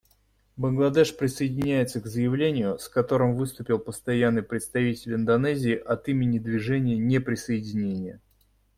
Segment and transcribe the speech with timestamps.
[0.57, 8.19] Бангладеш присоединяется к заявлению, с которым выступил Постоянный представитель Индонезии от имени Движения неприсоединения.